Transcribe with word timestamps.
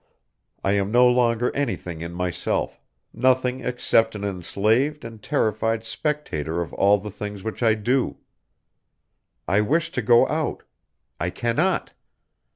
I 0.63 0.71
am 0.71 0.91
no 0.91 1.07
longer 1.07 1.55
anything 1.55 2.01
in 2.01 2.11
myself, 2.11 2.81
nothing 3.13 3.63
except 3.63 4.15
an 4.15 4.23
enslaved 4.23 5.05
and 5.05 5.21
terrified 5.21 5.83
spectator 5.83 6.59
of 6.59 6.73
all 6.73 6.97
the 6.97 7.11
things 7.11 7.43
which 7.43 7.61
I 7.61 7.75
do. 7.75 8.17
I 9.47 9.61
wish 9.61 9.91
to 9.91 10.01
go 10.01 10.27
out; 10.27 10.63
I 11.19 11.29
cannot. 11.29 11.93